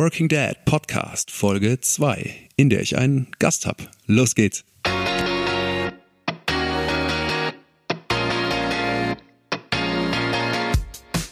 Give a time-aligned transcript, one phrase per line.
[0.00, 3.84] Working Dad Podcast Folge 2, in der ich einen Gast habe.
[4.06, 4.64] Los geht's.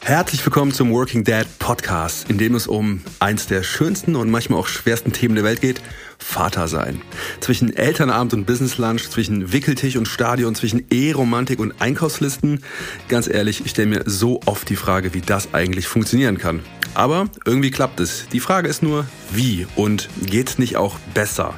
[0.08, 4.58] Herzlich willkommen zum Working Dad Podcast, in dem es um eins der schönsten und manchmal
[4.58, 5.82] auch schwersten Themen der Welt geht,
[6.16, 7.02] Vater sein.
[7.40, 12.64] Zwischen Elternabend und Business Lunch, zwischen Wickeltisch und Stadion, zwischen E-Romantik und Einkaufslisten.
[13.08, 16.60] Ganz ehrlich, ich stelle mir so oft die Frage, wie das eigentlich funktionieren kann.
[16.94, 18.28] Aber irgendwie klappt es.
[18.32, 21.52] Die Frage ist nur, wie und geht's nicht auch besser?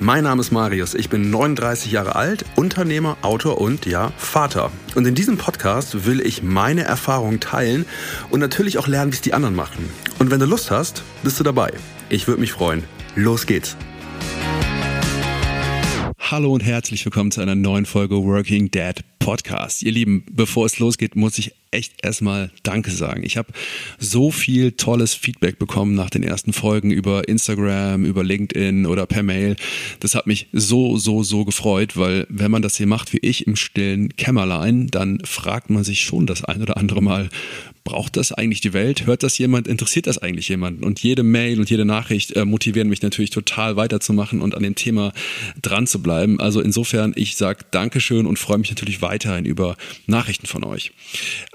[0.00, 4.70] Mein Name ist Marius, ich bin 39 Jahre alt, Unternehmer, Autor und ja, Vater.
[4.94, 7.84] Und in diesem Podcast will ich meine Erfahrungen teilen
[8.30, 9.90] und natürlich auch lernen, wie es die anderen machen.
[10.20, 11.72] Und wenn du Lust hast, bist du dabei.
[12.10, 12.84] Ich würde mich freuen.
[13.16, 13.76] Los geht's.
[16.16, 19.82] Hallo und herzlich willkommen zu einer neuen Folge Working Dad Podcast.
[19.82, 23.22] Ihr Lieben, bevor es losgeht, muss ich echt erstmal Danke sagen.
[23.24, 23.52] Ich habe
[23.98, 29.22] so viel tolles Feedback bekommen nach den ersten Folgen über Instagram, über LinkedIn oder per
[29.22, 29.56] Mail.
[30.00, 33.46] Das hat mich so, so, so gefreut, weil wenn man das hier macht wie ich
[33.46, 37.28] im stillen Kämmerlein, dann fragt man sich schon das ein oder andere Mal,
[37.88, 39.06] braucht das eigentlich die Welt?
[39.06, 39.66] Hört das jemand?
[39.66, 40.84] Interessiert das eigentlich jemanden?
[40.84, 44.74] Und jede Mail und jede Nachricht äh, motivieren mich natürlich total weiterzumachen und an dem
[44.74, 45.12] Thema
[45.62, 46.38] dran zu bleiben.
[46.38, 49.76] Also insofern, ich sage Dankeschön und freue mich natürlich weiterhin über
[50.06, 50.92] Nachrichten von euch.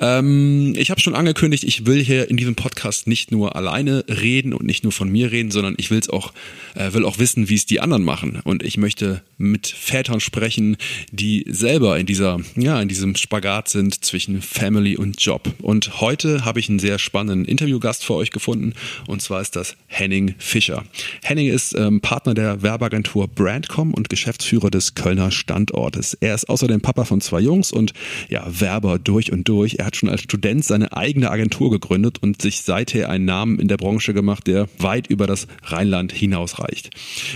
[0.03, 4.53] Ähm, ich habe schon angekündigt, ich will hier in diesem Podcast nicht nur alleine reden
[4.53, 6.33] und nicht nur von mir reden, sondern ich will's auch,
[6.75, 8.41] äh, will auch wissen, wie es die anderen machen.
[8.43, 10.75] Und ich möchte mit Vätern sprechen,
[11.11, 15.53] die selber in dieser, ja, in diesem Spagat sind zwischen Family und Job.
[15.61, 18.73] Und heute habe ich einen sehr spannenden Interviewgast für euch gefunden.
[19.07, 20.83] Und zwar ist das Henning Fischer.
[21.23, 26.17] Henning ist ähm, Partner der Werbeagentur Brandcom und Geschäftsführer des Kölner Standortes.
[26.19, 27.93] Er ist außerdem Papa von zwei Jungs und
[28.27, 29.75] ja, Werber durch und durch.
[29.75, 33.67] Er hat schon als Student seine eigene Agentur gegründet und sich seither einen Namen in
[33.67, 36.89] der Branche gemacht, der weit über das Rheinland hinausreicht.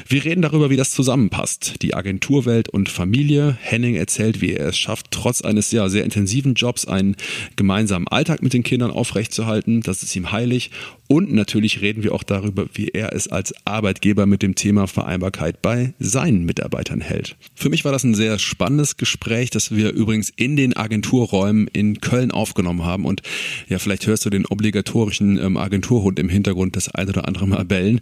[0.07, 1.81] Wir reden darüber, wie das zusammenpasst.
[1.81, 3.57] Die Agenturwelt und Familie.
[3.61, 7.15] Henning erzählt, wie er es schafft, trotz eines ja, sehr intensiven Jobs einen
[7.55, 9.81] gemeinsamen Alltag mit den Kindern aufrechtzuerhalten.
[9.81, 10.71] Das ist ihm heilig.
[11.07, 15.61] Und natürlich reden wir auch darüber, wie er es als Arbeitgeber mit dem Thema Vereinbarkeit
[15.61, 17.37] bei seinen Mitarbeitern hält.
[17.55, 22.01] Für mich war das ein sehr spannendes Gespräch, das wir übrigens in den Agenturräumen in
[22.01, 23.05] Köln aufgenommen haben.
[23.05, 23.21] Und
[23.69, 27.63] ja, vielleicht hörst du den obligatorischen ähm, Agenturhund im Hintergrund das ein oder andere Mal
[27.63, 28.01] bellen.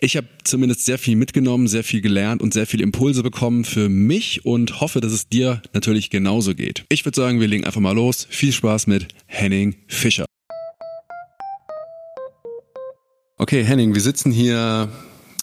[0.00, 3.88] Ich habe zumindest sehr viel mitgenommen, sehr viel gelernt und sehr viele Impulse bekommen für
[3.88, 6.84] mich und hoffe, dass es dir natürlich genauso geht.
[6.90, 8.26] Ich würde sagen, wir legen einfach mal los.
[8.30, 10.26] Viel Spaß mit Henning Fischer.
[13.38, 14.88] Okay, Henning, wir sitzen hier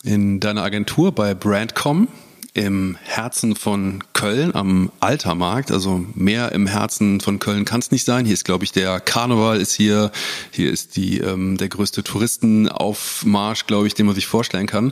[0.03, 2.07] in deiner Agentur bei Brandcom
[2.55, 8.03] im Herzen von Köln am Altermarkt, also mehr im Herzen von Köln kann es nicht
[8.03, 8.25] sein.
[8.25, 10.11] Hier ist, glaube ich, der Karneval ist hier,
[10.49, 14.91] hier ist die ähm, der größte Touristenaufmarsch, glaube ich, den man sich vorstellen kann.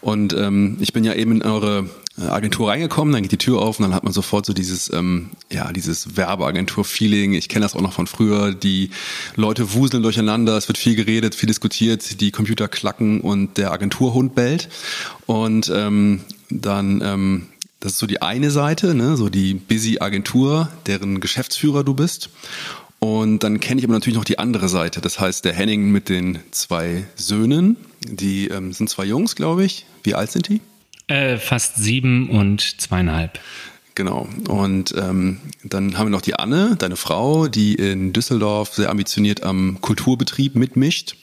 [0.00, 1.88] Und ähm, ich bin ja eben in eure
[2.18, 5.30] Agentur reingekommen, dann geht die Tür auf und dann hat man sofort so dieses, ähm,
[5.50, 7.34] ja, dieses Werbeagentur-Feeling.
[7.34, 8.52] Ich kenne das auch noch von früher.
[8.52, 8.90] Die
[9.36, 14.34] Leute wuseln durcheinander, es wird viel geredet, viel diskutiert, die Computer klacken und der Agenturhund
[14.34, 14.68] bellt.
[15.26, 16.20] Und ähm,
[16.50, 17.46] dann, ähm,
[17.78, 22.30] das ist so die eine Seite, ne, so die busy Agentur, deren Geschäftsführer du bist.
[22.98, 25.00] Und dann kenne ich aber natürlich noch die andere Seite.
[25.00, 29.86] Das heißt, der Henning mit den zwei Söhnen, die ähm, sind zwei Jungs, glaube ich.
[30.02, 30.60] Wie alt sind die?
[31.10, 33.40] Äh, fast sieben und zweieinhalb.
[33.96, 34.28] Genau.
[34.46, 39.42] Und ähm, dann haben wir noch die Anne, deine Frau, die in Düsseldorf sehr ambitioniert
[39.42, 41.16] am Kulturbetrieb mitmischt.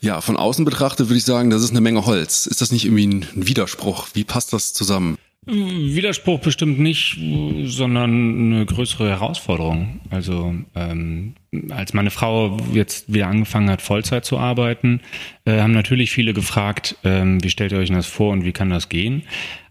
[0.00, 2.46] Ja, von außen betrachtet würde ich sagen, das ist eine Menge Holz.
[2.46, 4.08] Ist das nicht irgendwie ein Widerspruch?
[4.14, 5.16] Wie passt das zusammen?
[5.44, 7.18] Widerspruch bestimmt nicht,
[7.64, 10.00] sondern eine größere Herausforderung.
[10.10, 11.34] Also ähm,
[11.70, 15.00] als meine Frau jetzt wieder angefangen hat, Vollzeit zu arbeiten,
[15.44, 18.70] äh, haben natürlich viele gefragt, ähm, wie stellt ihr euch das vor und wie kann
[18.70, 19.22] das gehen?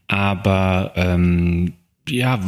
[0.07, 1.73] Aber ähm,
[2.09, 2.39] ja,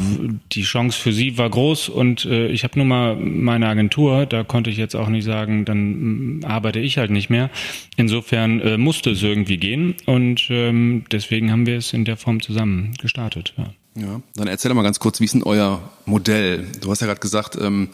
[0.51, 4.43] die Chance für sie war groß und äh, ich habe nur mal meine Agentur, da
[4.43, 7.49] konnte ich jetzt auch nicht sagen, dann äh, arbeite ich halt nicht mehr.
[7.95, 12.41] Insofern äh, musste es irgendwie gehen und ähm, deswegen haben wir es in der Form
[12.41, 13.53] zusammen gestartet.
[13.57, 13.73] Ja.
[13.95, 16.67] ja, dann erzähl doch mal ganz kurz, wie ist denn euer Modell?
[16.81, 17.89] Du hast ja gerade gesagt, ähm,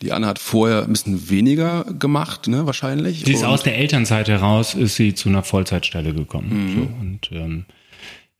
[0.00, 3.24] die Anne hat vorher ein bisschen weniger gemacht, ne, wahrscheinlich.
[3.24, 6.50] Sie ist aus der Elternzeit heraus, ist sie zu einer Vollzeitstelle gekommen.
[6.50, 6.74] Mhm.
[6.74, 7.64] So, und ähm,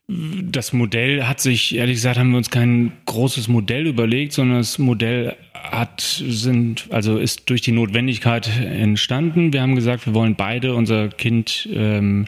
[0.06, 4.79] das Modell hat sich, ehrlich gesagt, haben wir uns kein großes Modell überlegt, sondern das
[4.79, 9.55] Modell hat, sind, also ist durch die Notwendigkeit entstanden.
[9.55, 12.27] Wir haben gesagt, wir wollen beide unser Kind, ähm,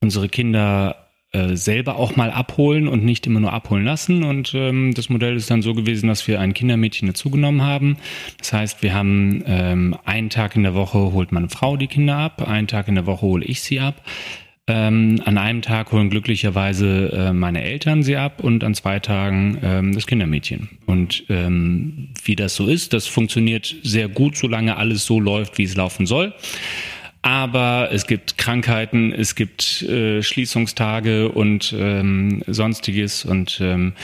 [0.00, 4.24] unsere Kinder äh, selber auch mal abholen und nicht immer nur abholen lassen.
[4.24, 7.98] Und ähm, das Modell ist dann so gewesen, dass wir ein Kindermädchen dazugenommen haben.
[8.38, 12.16] Das heißt, wir haben ähm, einen Tag in der Woche holt meine Frau die Kinder
[12.16, 14.02] ab, einen Tag in der Woche hole ich sie ab.
[14.72, 19.58] Ähm, an einem Tag holen glücklicherweise äh, meine Eltern sie ab und an zwei Tagen
[19.64, 20.68] ähm, das Kindermädchen.
[20.86, 25.64] Und ähm, wie das so ist, das funktioniert sehr gut, solange alles so läuft, wie
[25.64, 26.34] es laufen soll.
[27.20, 33.24] Aber es gibt Krankheiten, es gibt äh, Schließungstage und ähm, sonstiges.
[33.24, 33.94] Und ähm,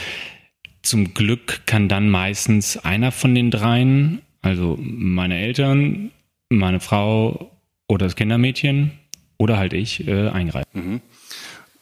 [0.81, 6.11] zum Glück kann dann meistens einer von den dreien, also meine Eltern,
[6.49, 7.51] meine Frau
[7.87, 8.91] oder das Kindermädchen
[9.37, 10.69] oder halt ich, äh, eingreifen.
[10.73, 11.01] Mhm.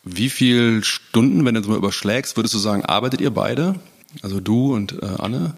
[0.04, 3.76] Wie viele Stunden, wenn du es mal überschlägst, würdest du sagen, arbeitet ihr beide?
[4.22, 5.56] Also du und äh, Anne?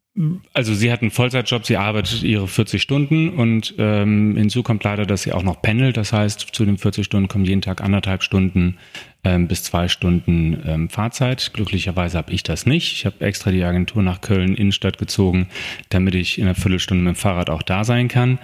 [0.53, 5.05] Also sie hat einen Vollzeitjob, sie arbeitet ihre 40 Stunden und ähm, hinzu kommt leider,
[5.05, 5.95] dass sie auch noch pendelt.
[5.95, 8.77] Das heißt, zu den 40 Stunden kommen jeden Tag anderthalb Stunden
[9.23, 11.51] ähm, bis zwei Stunden ähm, Fahrzeit.
[11.53, 12.93] Glücklicherweise habe ich das nicht.
[12.93, 15.49] Ich habe extra die Agentur nach Köln Innenstadt gezogen,
[15.89, 18.39] damit ich in einer Viertelstunde mit dem Fahrrad auch da sein kann.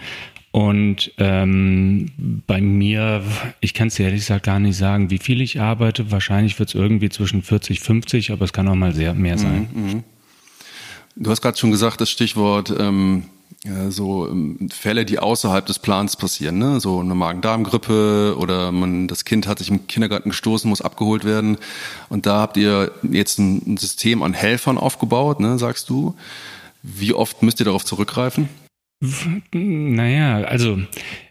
[0.53, 2.11] Und ähm,
[2.45, 3.23] bei mir,
[3.59, 6.11] ich kann es dir ehrlich gesagt gar nicht sagen, wie viel ich arbeite.
[6.11, 9.67] Wahrscheinlich wird es irgendwie zwischen 40, 50, aber es kann auch mal sehr mehr sein.
[9.73, 10.03] Mhm, mhm.
[11.15, 13.23] Du hast gerade schon gesagt, das Stichwort ähm,
[13.89, 16.79] so ähm, Fälle, die außerhalb des Plans passieren, ne?
[16.79, 21.57] so eine Magen-Darm-Grippe oder man, das Kind hat sich im Kindergarten gestoßen, muss abgeholt werden.
[22.09, 26.13] Und da habt ihr jetzt ein System an Helfern aufgebaut, ne, sagst du.
[26.83, 28.49] Wie oft müsst ihr darauf zurückgreifen?
[29.51, 30.79] Naja, also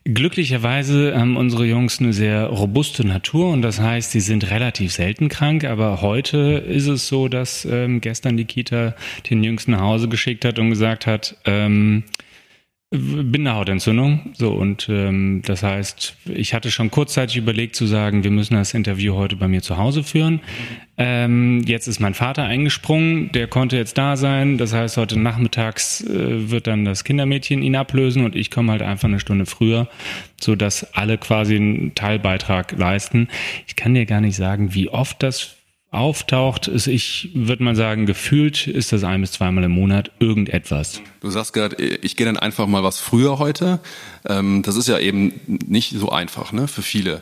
[0.05, 5.29] glücklicherweise haben unsere Jungs eine sehr robuste Natur und das heißt, sie sind relativ selten
[5.31, 6.39] krank, aber heute
[6.69, 8.95] ist es so, dass ähm, gestern die Kita
[9.31, 12.05] den Jüngsten nach Hause geschickt hat und gesagt hat, ähm,
[12.93, 14.33] Binderhautentzündung.
[14.35, 18.75] So, und ähm, das heißt, ich hatte schon kurzzeitig überlegt zu sagen, wir müssen das
[18.75, 20.41] Interview heute bei mir zu Hause führen.
[20.99, 24.59] Ähm, jetzt ist mein Vater eingesprungen, der konnte jetzt da sein.
[24.59, 28.83] Das heißt, heute nachmittags äh, wird dann das Kindermädchen ihn ablösen und ich komme halt
[28.83, 29.89] einfach eine Stunde früher,
[30.39, 33.29] so dass alle quasi einen Teilbeitrag leisten.
[33.67, 35.57] Ich kann dir gar nicht sagen, wie oft das
[35.93, 41.03] auftaucht, ist, ich würde mal sagen, gefühlt ist das ein bis zweimal im Monat irgendetwas.
[41.21, 43.79] Du sagst gerade, ich gehe dann einfach mal was früher heute.
[44.27, 47.21] Ähm, das ist ja eben nicht so einfach ne, für viele.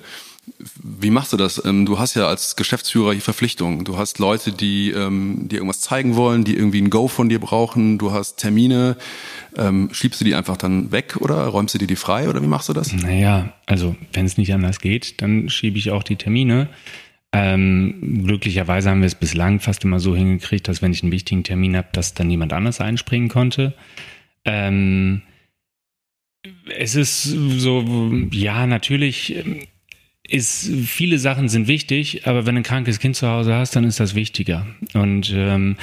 [0.83, 1.65] Wie machst du das?
[1.65, 3.85] Ähm, du hast ja als Geschäftsführer die Verpflichtungen.
[3.85, 7.41] Du hast Leute, die ähm, dir irgendwas zeigen wollen, die irgendwie ein Go von dir
[7.41, 7.99] brauchen.
[7.99, 8.97] Du hast Termine.
[9.91, 12.69] schiebst du die einfach dann weg oder räumst du dir die frei oder wie machst
[12.69, 12.93] du das?
[12.93, 16.69] Naja, also wenn es nicht anders geht, dann schiebe ich auch die Termine.
[17.33, 21.45] Ähm, glücklicherweise haben wir es bislang fast immer so hingekriegt, dass wenn ich einen wichtigen
[21.45, 23.75] Termin habe, dass dann niemand anders einspringen konnte.
[24.45, 25.23] Ähm,
[26.77, 29.67] es ist so, ja, natürlich ähm,
[30.31, 33.85] ist, viele Sachen sind wichtig, aber wenn du ein krankes Kind zu Hause hast, dann
[33.85, 34.67] ist das wichtiger.
[34.95, 35.77] Und ähm,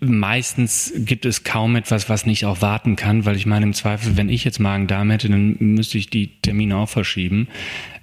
[0.00, 4.16] meistens gibt es kaum etwas, was nicht auch warten kann, weil ich meine, im Zweifel,
[4.16, 7.48] wenn ich jetzt Magen-Darm hätte, dann müsste ich die Termine auch verschieben.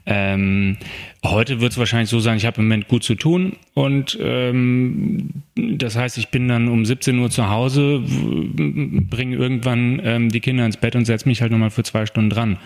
[0.05, 0.77] Ähm,
[1.23, 5.43] heute wird es wahrscheinlich so sein, ich habe im Moment gut zu tun und ähm,
[5.55, 10.65] das heißt, ich bin dann um 17 Uhr zu Hause, bringe irgendwann ähm, die Kinder
[10.65, 12.57] ins Bett und setze mich halt nochmal für zwei Stunden dran.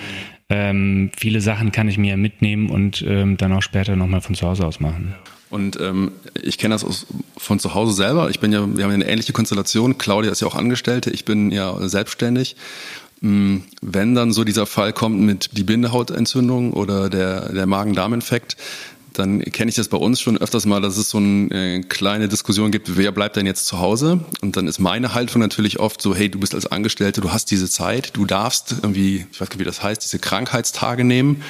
[0.50, 4.48] Ähm, viele Sachen kann ich mir mitnehmen und ähm, dann auch später nochmal von zu
[4.48, 5.16] Hause aus machen.
[5.50, 6.12] Und ähm,
[6.42, 7.06] ich kenne das aus,
[7.38, 8.30] von zu Hause selber.
[8.32, 10.00] Ich bin ja, wir haben eine ähnliche Konstellation.
[10.00, 12.56] Claudia ist ja auch Angestellte, ich bin ja selbstständig.
[13.22, 18.58] Mm, wenn dann so dieser Fall kommt mit die Bindehautentzündung oder der, der Magen-Darm-Infekt,
[19.14, 22.28] dann kenne ich das bei uns schon öfters mal, dass es so eine äh, kleine
[22.28, 24.20] Diskussion gibt, wer bleibt denn jetzt zu Hause?
[24.42, 27.52] Und dann ist meine Haltung natürlich oft so, hey, du bist als Angestellte, du hast
[27.52, 31.44] diese Zeit, du darfst irgendwie, ich weiß nicht, wie das heißt, diese Krankheitstage nehmen.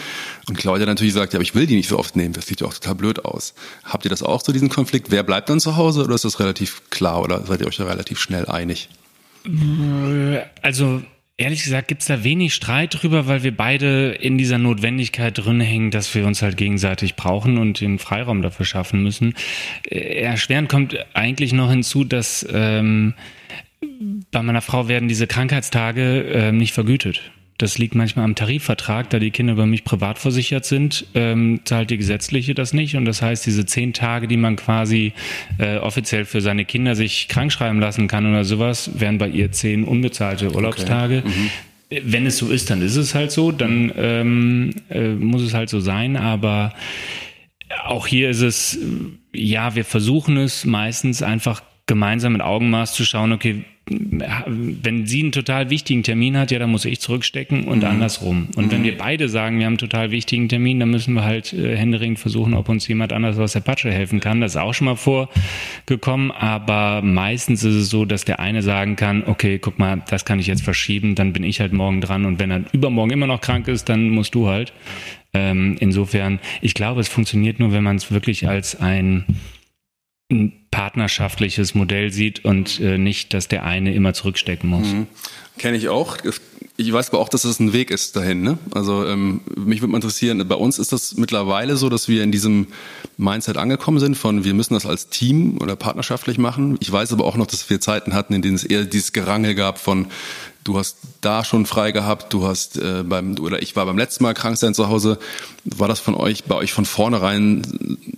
[0.48, 2.62] Und Claudia natürlich sagt, ja, aber ich will die nicht so oft nehmen, das sieht
[2.62, 3.54] ja auch total blöd aus.
[3.84, 5.12] Habt ihr das auch so, diesen Konflikt?
[5.12, 7.86] Wer bleibt dann zu Hause oder ist das relativ klar oder seid ihr euch da
[7.86, 8.90] relativ schnell einig?
[10.62, 11.02] Also
[11.36, 15.62] Ehrlich gesagt gibt es da wenig Streit drüber, weil wir beide in dieser Notwendigkeit drin
[15.62, 19.34] hängen, dass wir uns halt gegenseitig brauchen und den Freiraum dafür schaffen müssen.
[19.90, 23.16] Äh, erschwerend kommt eigentlich noch hinzu, dass ähm,
[24.32, 27.32] bei meiner Frau werden diese Krankheitstage äh, nicht vergütet.
[27.58, 31.92] Das liegt manchmal am Tarifvertrag, da die Kinder über mich privat versichert sind, ähm, zahlt
[31.92, 32.96] die gesetzliche das nicht.
[32.96, 35.14] Und das heißt, diese zehn Tage, die man quasi
[35.60, 39.84] äh, offiziell für seine Kinder sich krankschreiben lassen kann oder sowas, wären bei ihr zehn
[39.84, 41.24] unbezahlte Urlaubstage.
[41.26, 41.30] Okay.
[41.30, 42.12] Mhm.
[42.12, 45.70] Wenn es so ist, dann ist es halt so, dann ähm, äh, muss es halt
[45.70, 46.18] so sein.
[46.18, 46.74] Aber
[47.86, 48.80] auch hier ist es,
[49.32, 55.34] ja, wir versuchen es meistens einfach gemeinsam mit Augenmaß zu schauen, okay, wenn sie einen
[55.34, 57.86] total wichtigen Termin hat, ja, dann muss ich zurückstecken und mhm.
[57.86, 58.48] andersrum.
[58.56, 58.72] Und mhm.
[58.72, 61.76] wenn wir beide sagen, wir haben einen total wichtigen Termin, dann müssen wir halt äh,
[61.76, 64.40] händeringend versuchen, ob uns jemand anders aus der Patsche helfen kann.
[64.40, 68.96] Das ist auch schon mal vorgekommen, aber meistens ist es so, dass der eine sagen
[68.96, 72.26] kann, okay, guck mal, das kann ich jetzt verschieben, dann bin ich halt morgen dran
[72.26, 74.72] und wenn er übermorgen immer noch krank ist, dann musst du halt.
[75.34, 79.26] Ähm, insofern, ich glaube, es funktioniert nur, wenn man es wirklich als ein
[80.34, 84.88] ein partnerschaftliches Modell sieht und äh, nicht, dass der eine immer zurückstecken muss.
[84.88, 85.08] Mhm.
[85.58, 86.18] Kenne ich auch.
[86.76, 88.42] Ich weiß aber auch, dass es ein Weg ist dahin.
[88.42, 88.58] Ne?
[88.74, 92.32] Also ähm, mich würde mal interessieren, bei uns ist das mittlerweile so, dass wir in
[92.32, 92.68] diesem
[93.18, 96.78] Mindset angekommen sind von wir müssen das als Team oder partnerschaftlich machen.
[96.80, 99.54] Ich weiß aber auch noch, dass wir Zeiten hatten, in denen es eher dieses Gerangel
[99.54, 100.08] gab von
[100.64, 104.24] du hast da schon frei gehabt, du hast äh, beim oder ich war beim letzten
[104.24, 105.20] Mal krank sein zu Hause.
[105.66, 107.62] War das von euch bei euch von vornherein,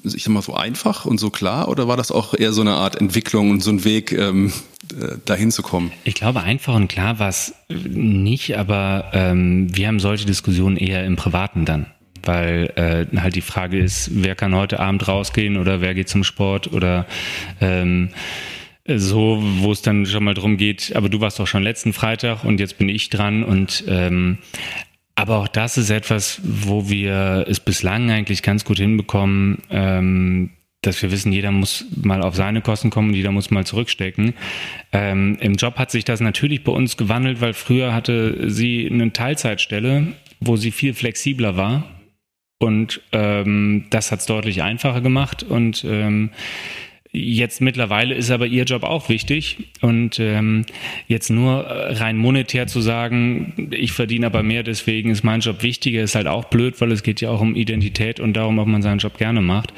[0.03, 2.73] ich sag mal so einfach und so klar oder war das auch eher so eine
[2.73, 4.53] Art Entwicklung und so ein Weg ähm,
[4.99, 5.91] äh, dahin zu kommen?
[6.03, 11.05] Ich glaube einfach und klar war es nicht, aber ähm, wir haben solche Diskussionen eher
[11.05, 11.87] im Privaten dann
[12.27, 16.23] weil äh, halt die Frage ist, wer kann heute Abend rausgehen oder wer geht zum
[16.23, 17.05] Sport oder
[17.61, 18.09] ähm,
[18.87, 22.43] so, wo es dann schon mal drum geht, aber du warst doch schon letzten Freitag
[22.43, 24.37] und jetzt bin ich dran und ähm,
[25.15, 30.51] aber auch das ist etwas, wo wir es bislang eigentlich ganz gut hinbekommen, ähm,
[30.81, 34.33] dass wir wissen, jeder muss mal auf seine Kosten kommen jeder muss mal zurückstecken.
[34.91, 39.11] Ähm, Im Job hat sich das natürlich bei uns gewandelt, weil früher hatte sie eine
[39.11, 40.07] Teilzeitstelle,
[40.39, 41.85] wo sie viel flexibler war.
[42.59, 45.43] Und ähm, das hat es deutlich einfacher gemacht.
[45.43, 46.31] Und ähm,
[47.17, 50.65] Jetzt mittlerweile ist aber ihr Job auch wichtig und ähm,
[51.07, 56.03] jetzt nur rein monetär zu sagen, ich verdiene aber mehr, deswegen ist mein Job wichtiger,
[56.03, 58.81] ist halt auch blöd, weil es geht ja auch um Identität und darum, ob man
[58.81, 59.71] seinen Job gerne macht.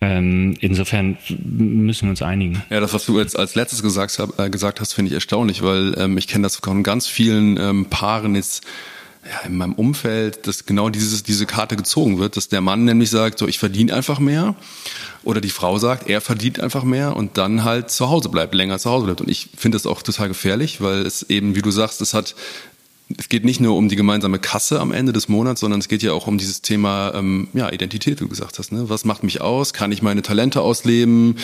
[0.00, 2.62] Ähm, insofern müssen wir uns einigen.
[2.70, 5.94] Ja, das, was du jetzt als letztes gesagt, äh, gesagt hast, finde ich erstaunlich, weil
[5.98, 8.64] ähm, ich kenne das von ganz vielen ähm, Paaren jetzt
[9.24, 13.10] ja, in meinem Umfeld, dass genau dieses, diese Karte gezogen wird, dass der Mann nämlich
[13.10, 14.54] sagt, so ich verdiene einfach mehr
[15.24, 18.78] oder die Frau sagt, er verdient einfach mehr und dann halt zu Hause bleibt, länger
[18.78, 19.20] zu Hause bleibt.
[19.20, 22.34] Und ich finde das auch total gefährlich, weil es eben, wie du sagst, es hat
[23.16, 26.02] es geht nicht nur um die gemeinsame Kasse am Ende des Monats, sondern es geht
[26.02, 28.70] ja auch um dieses Thema ähm, ja, Identität, wie du gesagt hast.
[28.70, 28.90] Ne?
[28.90, 29.72] Was macht mich aus?
[29.72, 31.36] Kann ich meine Talente ausleben?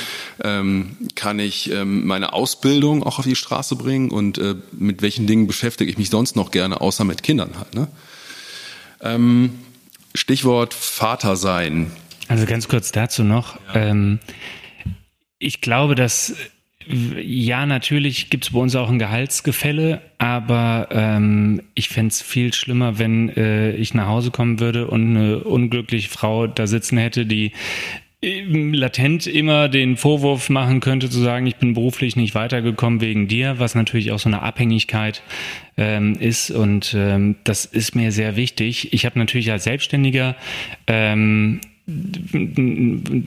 [0.42, 4.10] Ähm, kann ich ähm, meine Ausbildung auch auf die Straße bringen?
[4.10, 7.74] Und äh, mit welchen Dingen beschäftige ich mich sonst noch gerne, außer mit Kindern halt?
[7.74, 7.88] Ne?
[9.00, 9.58] Ähm,
[10.14, 11.90] Stichwort Vater sein.
[12.28, 13.58] Also ganz kurz dazu noch.
[13.74, 13.86] Ja.
[13.86, 14.18] Ähm,
[15.38, 16.34] ich glaube, dass
[16.86, 22.52] ja, natürlich gibt es bei uns auch ein Gehaltsgefälle, aber ähm, ich fände es viel
[22.52, 27.26] schlimmer, wenn äh, ich nach Hause kommen würde und eine unglückliche Frau da sitzen hätte,
[27.26, 27.52] die
[28.22, 33.28] ähm, latent immer den Vorwurf machen könnte, zu sagen, ich bin beruflich nicht weitergekommen wegen
[33.28, 35.22] dir, was natürlich auch so eine Abhängigkeit
[35.76, 38.92] ähm, ist und ähm, das ist mir sehr wichtig.
[38.92, 40.36] Ich habe natürlich als Selbstständiger
[40.86, 41.60] ähm,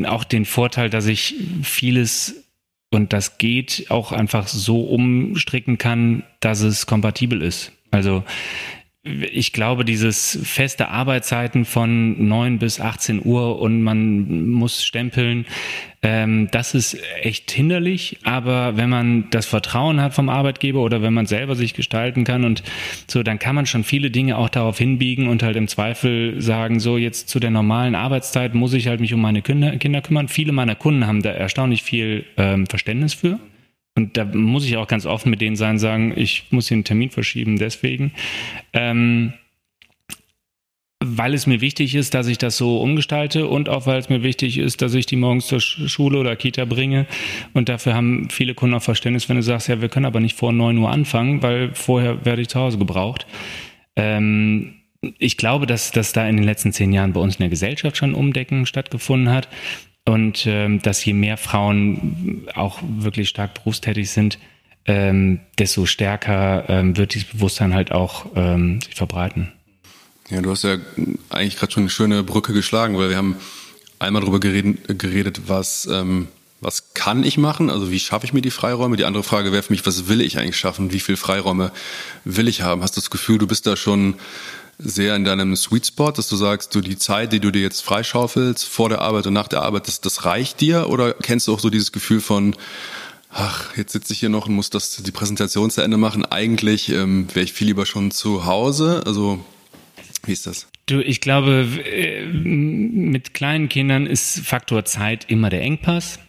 [0.06, 2.47] auch den Vorteil, dass ich vieles
[2.89, 7.72] und das geht auch einfach so umstricken kann, dass es kompatibel ist.
[7.91, 8.24] Also
[9.32, 15.46] ich glaube, dieses feste Arbeitszeiten von 9 bis 18 Uhr und man muss stempeln,
[16.04, 18.20] ähm, das ist echt hinderlich.
[18.24, 22.46] Aber wenn man das Vertrauen hat vom Arbeitgeber oder wenn man selber sich gestalten kann
[22.46, 22.64] und
[23.08, 26.80] so, dann kann man schon viele Dinge auch darauf hinbiegen und halt im Zweifel sagen,
[26.80, 30.28] so jetzt zu der normalen Arbeitszeit muss ich halt mich um meine Kinder, Kinder kümmern.
[30.28, 33.40] Viele meiner Kunden haben da erstaunlich viel ähm, Verständnis für.
[33.98, 37.10] Und da muss ich auch ganz offen mit denen sein, sagen, ich muss den Termin
[37.10, 38.13] verschieben, deswegen.
[38.74, 39.34] Ähm,
[41.04, 44.24] weil es mir wichtig ist, dass ich das so umgestalte und auch weil es mir
[44.24, 47.06] wichtig ist, dass ich die morgens zur Schule oder Kita bringe.
[47.54, 50.36] Und dafür haben viele Kunden auch Verständnis, wenn du sagst, ja, wir können aber nicht
[50.36, 53.27] vor 9 Uhr anfangen, weil vorher werde ich zu Hause gebraucht.
[53.96, 54.75] Ähm,
[55.20, 57.98] ich glaube, dass, dass da in den letzten zehn Jahren bei uns in der Gesellschaft
[57.98, 59.48] schon Umdecken stattgefunden hat
[60.08, 64.40] und ähm, dass je mehr Frauen auch wirklich stark berufstätig sind,
[64.86, 69.52] ähm, desto stärker ähm, wird dieses Bewusstsein halt auch ähm, sich verbreiten.
[70.30, 70.78] Ja, du hast ja
[71.30, 73.36] eigentlich gerade schon eine schöne Brücke geschlagen, weil wir haben
[74.00, 76.28] einmal darüber geredet, geredet was, ähm,
[76.62, 78.98] was kann ich machen, also wie schaffe ich mir die Freiräume.
[78.98, 81.72] Die andere Frage wäre für mich, was will ich eigentlich schaffen, wie viele Freiräume
[82.24, 82.82] will ich haben.
[82.82, 84.16] Hast du das Gefühl, du bist da schon
[84.77, 87.81] sehr in deinem Sweet Spot, dass du sagst, du die Zeit, die du dir jetzt
[87.81, 90.89] freischaufelst vor der Arbeit und nach der Arbeit, das, das reicht dir?
[90.89, 92.55] Oder kennst du auch so dieses Gefühl von,
[93.31, 96.25] ach, jetzt sitze ich hier noch und muss das die Präsentation zu Ende machen.
[96.25, 99.03] Eigentlich ähm, wäre ich viel lieber schon zu Hause.
[99.05, 99.43] Also
[100.25, 100.67] wie ist das?
[100.86, 106.19] Du, ich glaube, äh, mit kleinen Kindern ist Faktor Zeit immer der Engpass.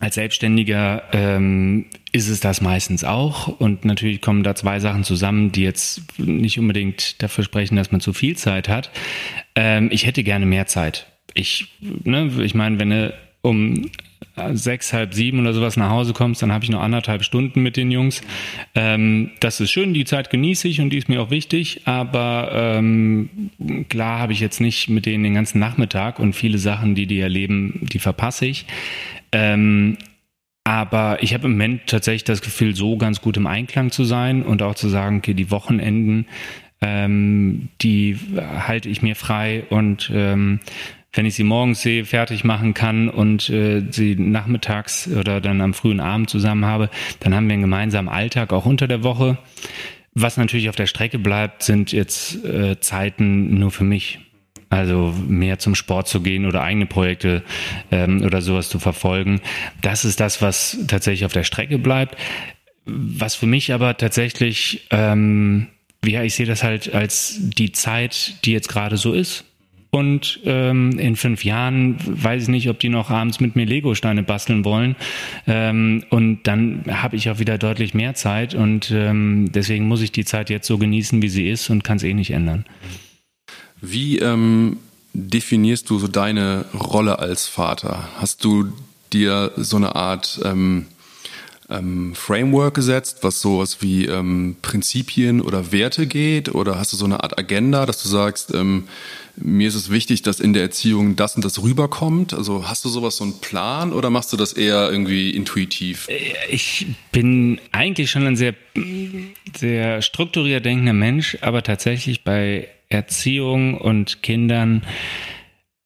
[0.00, 3.48] Als Selbstständiger ähm, ist es das meistens auch.
[3.48, 8.00] Und natürlich kommen da zwei Sachen zusammen, die jetzt nicht unbedingt dafür sprechen, dass man
[8.00, 8.90] zu viel Zeit hat.
[9.54, 11.06] Ähm, ich hätte gerne mehr Zeit.
[11.34, 13.90] Ich, ne, ich meine, wenn du um
[14.52, 17.76] sechs, halb sieben oder sowas nach Hause kommst, dann habe ich noch anderthalb Stunden mit
[17.76, 18.22] den Jungs.
[18.74, 22.50] Ähm, das ist schön, die Zeit genieße ich und die ist mir auch wichtig, aber
[22.54, 23.50] ähm,
[23.88, 27.20] klar habe ich jetzt nicht mit denen den ganzen Nachmittag und viele Sachen, die die
[27.20, 28.66] erleben, die verpasse ich.
[29.32, 29.96] Ähm,
[30.64, 34.42] aber ich habe im Moment tatsächlich das Gefühl, so ganz gut im Einklang zu sein
[34.42, 36.26] und auch zu sagen, okay, die Wochenenden,
[36.80, 40.60] ähm, die halte ich mir frei und ähm,
[41.12, 45.74] wenn ich sie morgens sehe, fertig machen kann und äh, sie nachmittags oder dann am
[45.74, 46.88] frühen Abend zusammen habe,
[47.20, 49.38] dann haben wir einen gemeinsamen Alltag auch unter der Woche.
[50.14, 54.18] Was natürlich auf der Strecke bleibt, sind jetzt äh, Zeiten nur für mich.
[54.72, 57.42] Also mehr zum Sport zu gehen oder eigene Projekte
[57.90, 59.40] ähm, oder sowas zu verfolgen.
[59.82, 62.16] Das ist das, was tatsächlich auf der Strecke bleibt.
[62.86, 65.66] Was für mich aber tatsächlich, ähm,
[66.04, 69.44] ja, ich sehe das halt als die Zeit, die jetzt gerade so ist.
[69.90, 74.22] Und ähm, in fünf Jahren weiß ich nicht, ob die noch abends mit mir Lego-Steine
[74.22, 74.94] basteln wollen.
[75.48, 78.54] Ähm, und dann habe ich auch wieder deutlich mehr Zeit.
[78.54, 81.96] Und ähm, deswegen muss ich die Zeit jetzt so genießen, wie sie ist und kann
[81.96, 82.64] es eh nicht ändern.
[83.80, 84.76] Wie ähm,
[85.12, 88.08] definierst du so deine Rolle als Vater?
[88.18, 88.72] Hast du
[89.12, 90.86] dir so eine Art ähm,
[91.68, 96.54] ähm, Framework gesetzt, was sowas wie ähm, Prinzipien oder Werte geht?
[96.54, 98.84] Oder hast du so eine Art Agenda, dass du sagst, ähm,
[99.36, 102.34] mir ist es wichtig, dass in der Erziehung das und das rüberkommt?
[102.34, 106.08] Also hast du sowas, so einen Plan oder machst du das eher irgendwie intuitiv?
[106.08, 108.54] Äh, ich bin eigentlich schon ein sehr,
[109.56, 114.82] sehr strukturiert denkender Mensch, aber tatsächlich bei Erziehung und Kindern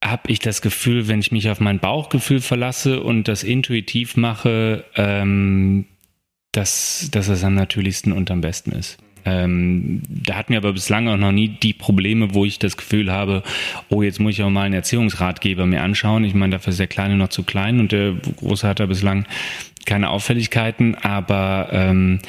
[0.02, 4.84] habe ich das Gefühl, wenn ich mich auf mein Bauchgefühl verlasse und das intuitiv mache,
[4.96, 5.86] ähm,
[6.52, 8.98] dass, dass es am natürlichsten und am besten ist.
[9.24, 13.10] Ähm, da hatten wir aber bislang auch noch nie die Probleme, wo ich das Gefühl
[13.10, 13.42] habe,
[13.88, 16.24] oh, jetzt muss ich auch mal einen Erziehungsratgeber mir anschauen.
[16.24, 19.26] Ich meine, dafür ist der Kleine noch zu klein und der Große hat da bislang
[19.86, 22.20] keine Auffälligkeiten, aber ähm,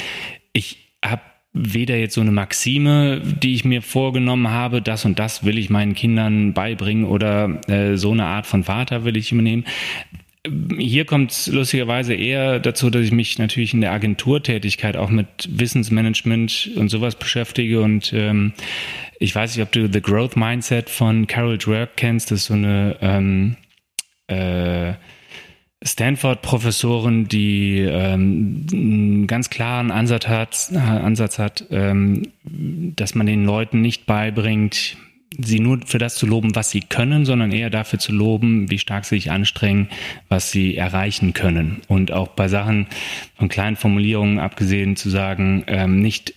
[0.54, 1.22] ich habe
[1.54, 5.70] weder jetzt so eine Maxime, die ich mir vorgenommen habe, das und das will ich
[5.70, 9.64] meinen Kindern beibringen oder äh, so eine Art von Vater will ich übernehmen.
[10.78, 15.28] Hier kommt es lustigerweise eher dazu, dass ich mich natürlich in der Agenturtätigkeit auch mit
[15.50, 18.54] Wissensmanagement und sowas beschäftige und ähm,
[19.20, 22.32] ich weiß nicht, ob du The Growth Mindset von Carol Dweck kennst.
[22.32, 23.56] Das ist so eine ähm,
[24.28, 24.94] äh,
[25.84, 32.32] Stanford-Professorin, die ähm, einen ganz klaren Ansatz hat, Ansatz hat ähm,
[32.96, 34.98] dass man den Leuten nicht beibringt,
[35.40, 38.80] sie nur für das zu loben, was sie können, sondern eher dafür zu loben, wie
[38.80, 39.90] stark sie sich anstrengen,
[40.30, 41.82] was sie erreichen können.
[41.88, 42.88] Und auch bei Sachen
[43.38, 46.34] von kleinen Formulierungen abgesehen zu sagen, ähm, nicht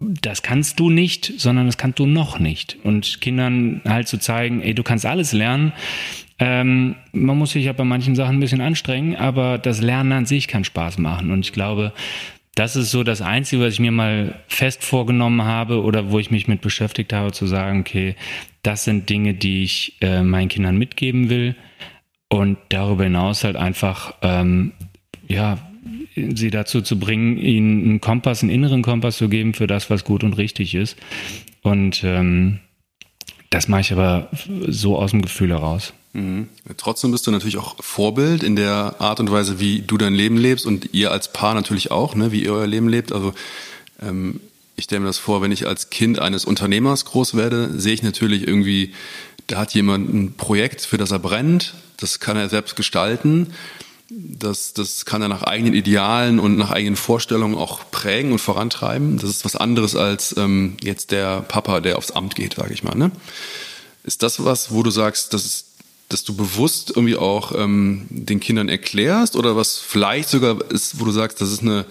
[0.00, 2.78] das kannst du nicht, sondern das kannst du noch nicht.
[2.84, 5.74] Und Kindern halt zu zeigen, ey, du kannst alles lernen,
[6.38, 10.26] ähm, man muss sich ja bei manchen Sachen ein bisschen anstrengen, aber das Lernen an
[10.26, 11.30] sich kann Spaß machen.
[11.30, 11.92] Und ich glaube,
[12.60, 16.30] das ist so das Einzige, was ich mir mal fest vorgenommen habe oder wo ich
[16.30, 18.16] mich mit beschäftigt habe, zu sagen, okay,
[18.62, 21.56] das sind Dinge, die ich äh, meinen Kindern mitgeben will.
[22.28, 24.72] Und darüber hinaus halt einfach, ähm,
[25.26, 25.56] ja,
[26.14, 30.04] sie dazu zu bringen, ihnen einen Kompass, einen inneren Kompass zu geben für das, was
[30.04, 30.98] gut und richtig ist.
[31.62, 32.58] Und ähm,
[33.48, 34.28] das mache ich aber
[34.68, 35.94] so aus dem Gefühl heraus.
[36.12, 36.48] Mhm.
[36.76, 40.36] Trotzdem bist du natürlich auch Vorbild in der Art und Weise, wie du dein Leben
[40.36, 43.12] lebst und ihr als Paar natürlich auch, ne, wie ihr euer Leben lebt.
[43.12, 43.32] Also
[44.02, 44.40] ähm,
[44.76, 48.02] ich stelle mir das vor, wenn ich als Kind eines Unternehmers groß werde, sehe ich
[48.02, 48.92] natürlich irgendwie,
[49.46, 53.52] da hat jemand ein Projekt, für das er brennt, das kann er selbst gestalten.
[54.08, 59.18] Das, das kann er nach eigenen Idealen und nach eigenen Vorstellungen auch prägen und vorantreiben.
[59.18, 62.82] Das ist was anderes als ähm, jetzt der Papa, der aufs Amt geht, sage ich
[62.82, 62.96] mal.
[62.96, 63.12] Ne?
[64.02, 65.69] Ist das was, wo du sagst, das ist
[66.10, 71.04] dass du bewusst irgendwie auch ähm, den Kindern erklärst oder was vielleicht sogar ist, wo
[71.04, 71.86] du sagst, das ist, eine,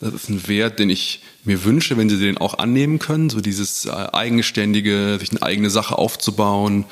[0.00, 3.40] das ist ein Wert, den ich mir wünsche, wenn sie den auch annehmen können, so
[3.40, 6.84] dieses äh, eigenständige, sich eine eigene Sache aufzubauen.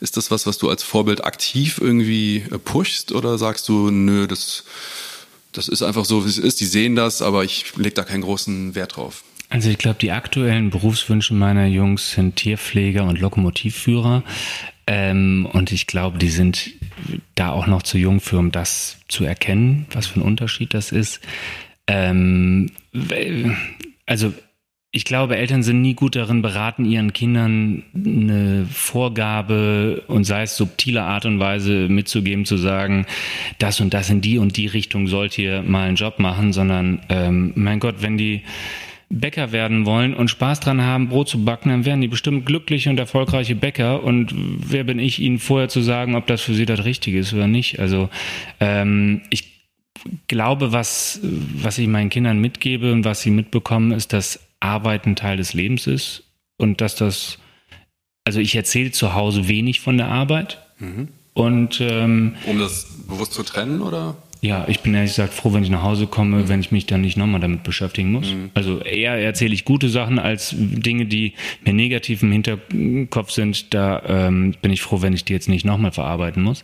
[0.00, 4.26] Ist das was, was du als Vorbild aktiv irgendwie äh, pushst oder sagst du, nö,
[4.26, 4.64] das,
[5.52, 8.22] das ist einfach so, wie es ist, die sehen das, aber ich lege da keinen
[8.22, 9.24] großen Wert drauf?
[9.48, 14.22] Also ich glaube, die aktuellen Berufswünsche meiner Jungs sind Tierpfleger und Lokomotivführer.
[14.86, 16.70] Ähm, und ich glaube, die sind
[17.34, 20.92] da auch noch zu jung für, um das zu erkennen, was für ein Unterschied das
[20.92, 21.20] ist.
[21.88, 22.70] Ähm,
[24.06, 24.32] also
[24.92, 30.56] ich glaube, Eltern sind nie gut darin beraten, ihren Kindern eine Vorgabe und sei es
[30.56, 33.04] subtile Art und Weise mitzugeben, zu sagen,
[33.58, 37.00] das und das in die und die Richtung sollt ihr mal einen Job machen, sondern
[37.10, 38.42] ähm, mein Gott, wenn die
[39.08, 42.90] Bäcker werden wollen und Spaß dran haben, Brot zu backen, dann werden die bestimmt glückliche
[42.90, 44.02] und erfolgreiche Bäcker.
[44.02, 47.32] Und wer bin ich, ihnen vorher zu sagen, ob das für sie das Richtige ist
[47.32, 47.78] oder nicht?
[47.78, 48.08] Also
[48.58, 49.56] ähm, ich
[50.26, 55.16] glaube, was, was ich meinen Kindern mitgebe und was sie mitbekommen, ist, dass Arbeit ein
[55.16, 56.24] Teil des Lebens ist
[56.56, 57.38] und dass das,
[58.24, 60.58] also ich erzähle zu Hause wenig von der Arbeit.
[60.78, 61.08] Mhm.
[61.32, 64.16] Und ähm, um das bewusst zu trennen, oder?
[64.40, 66.48] Ja, ich bin ehrlich gesagt froh, wenn ich nach Hause komme, mhm.
[66.48, 68.32] wenn ich mich dann nicht nochmal damit beschäftigen muss.
[68.32, 68.50] Mhm.
[68.54, 71.32] Also eher erzähle ich gute Sachen als Dinge, die
[71.64, 73.72] mir negativ im Hinterkopf sind.
[73.74, 76.62] Da ähm, bin ich froh, wenn ich die jetzt nicht nochmal verarbeiten muss.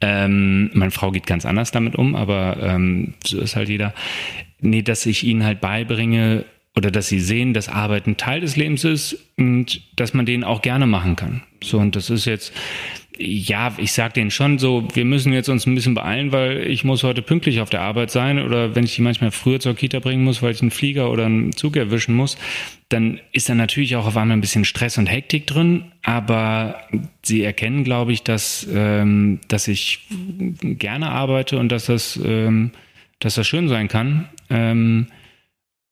[0.00, 3.94] Ähm, meine Frau geht ganz anders damit um, aber ähm, so ist halt jeder.
[4.60, 6.44] Nee, dass ich ihnen halt beibringe,
[6.76, 10.44] oder dass sie sehen, dass Arbeit ein Teil des Lebens ist und dass man den
[10.44, 11.42] auch gerne machen kann.
[11.64, 12.52] So, und das ist jetzt,
[13.18, 16.84] ja, ich sag denen schon so, wir müssen jetzt uns ein bisschen beeilen, weil ich
[16.84, 20.00] muss heute pünktlich auf der Arbeit sein oder wenn ich die manchmal früher zur Kita
[20.00, 22.36] bringen muss, weil ich einen Flieger oder einen Zug erwischen muss,
[22.88, 26.80] dann ist da natürlich auch auf einmal ein bisschen Stress und Hektik drin, aber
[27.22, 30.06] sie erkennen, glaube ich, dass, ähm, dass ich
[30.62, 32.72] gerne arbeite und dass das, ähm,
[33.18, 34.28] dass das schön sein kann.
[34.50, 35.06] Ähm,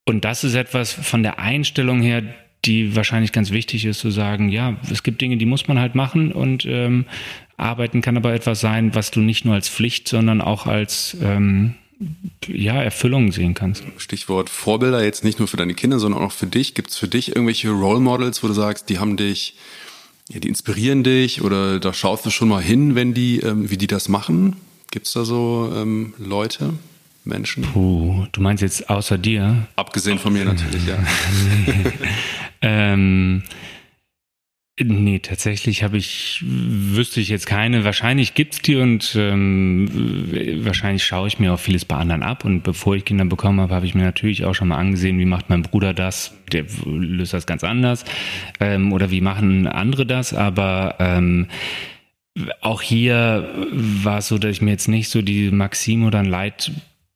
[0.07, 2.23] und das ist etwas von der Einstellung her,
[2.65, 5.95] die wahrscheinlich ganz wichtig ist, zu sagen, ja, es gibt Dinge, die muss man halt
[5.95, 7.05] machen und ähm,
[7.57, 11.75] arbeiten kann aber etwas sein, was du nicht nur als Pflicht, sondern auch als ähm,
[12.49, 13.85] ja, Erfüllung sehen kannst.
[13.97, 16.75] Stichwort Vorbilder, jetzt nicht nur für deine Kinder, sondern auch für dich.
[16.75, 19.57] Gibt es für dich irgendwelche Role Models, wo du sagst, die haben dich,
[20.29, 23.77] ja, die inspirieren dich oder da schaust du schon mal hin, wenn die, ähm, wie
[23.77, 24.57] die das machen?
[24.91, 26.75] Gibt es da so ähm, Leute?
[27.27, 27.63] Menschen?
[27.63, 29.67] Puh, du meinst jetzt außer dir?
[29.77, 30.99] Abgesehen von mir natürlich, ja.
[32.65, 33.43] ähm,
[34.81, 37.85] nee, tatsächlich habe ich, wüsste ich jetzt keine.
[37.85, 39.87] Wahrscheinlich gibt's die und ähm,
[40.65, 42.47] wahrscheinlich schaue ich mir auch vieles bei anderen ab.
[42.47, 45.27] Und bevor ich Kinder bekommen habe, habe ich mir natürlich auch schon mal angesehen, wie
[45.27, 46.35] macht mein Bruder das?
[46.53, 48.07] Der löst das ganz anders.
[48.61, 50.33] Ähm, oder wie machen andere das?
[50.33, 51.49] Aber ähm,
[52.63, 56.25] auch hier war es so, dass ich mir jetzt nicht so die Maxim oder ein
[56.25, 56.73] Leit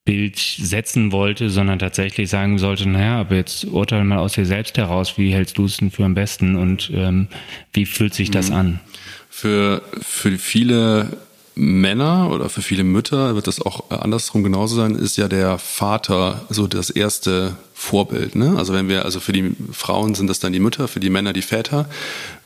[0.08, 4.78] Bild setzen wollte, sondern tatsächlich sagen sollte, naja, aber jetzt urteile mal aus dir selbst
[4.78, 7.28] heraus, wie hältst du es denn für am besten und ähm,
[7.74, 8.56] wie fühlt sich das mhm.
[8.56, 8.80] an?
[9.28, 11.18] Für, für viele
[11.54, 16.46] Männer oder für viele Mütter wird das auch andersrum genauso sein, ist ja der Vater
[16.48, 18.34] so das erste Vorbild.
[18.34, 18.54] Ne?
[18.56, 21.34] Also wenn wir, also für die Frauen sind das dann die Mütter, für die Männer
[21.34, 21.86] die Väter,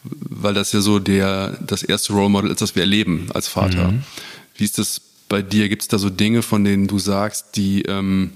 [0.03, 3.93] weil das ja so der, das erste Role Model ist, das wir erleben als Vater.
[3.93, 4.03] Mhm.
[4.57, 5.01] Wie ist das
[5.33, 5.71] bei dir?
[5.71, 8.33] Gibt es da so Dinge, von denen du sagst, die ähm,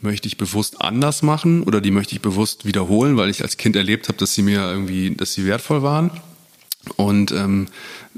[0.00, 3.76] möchte ich bewusst anders machen oder die möchte ich bewusst wiederholen, weil ich als Kind
[3.76, 6.10] erlebt habe, dass sie mir irgendwie, dass sie wertvoll waren?
[6.96, 7.68] Und ähm,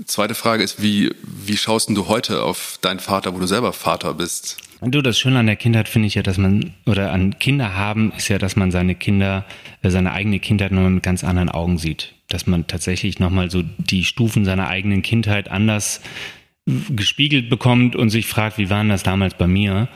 [0.07, 4.15] zweite Frage ist, wie, wie schaust du heute auf deinen Vater, wo du selber Vater
[4.15, 4.59] bist?
[4.81, 8.13] Du, das Schöne an der Kindheit finde ich ja, dass man, oder an Kinder haben,
[8.17, 9.45] ist ja, dass man seine Kinder,
[9.83, 12.15] äh, seine eigene Kindheit nochmal mit ganz anderen Augen sieht.
[12.29, 16.01] Dass man tatsächlich nochmal so die Stufen seiner eigenen Kindheit anders
[16.67, 19.89] gespiegelt bekommt und sich fragt, wie war das damals bei mir?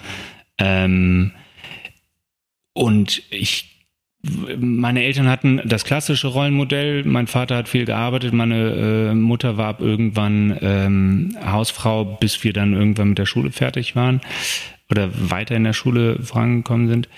[0.58, 1.32] Ähm,
[2.72, 3.76] und ich
[4.58, 7.04] meine Eltern hatten das klassische Rollenmodell.
[7.04, 12.52] Mein Vater hat viel gearbeitet, meine äh, Mutter war ab irgendwann ähm, Hausfrau, bis wir
[12.52, 14.20] dann irgendwann mit der Schule fertig waren
[14.90, 17.08] oder weiter in der Schule vorangekommen sind.